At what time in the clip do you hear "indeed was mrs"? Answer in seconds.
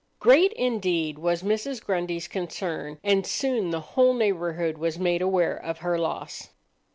0.53-1.79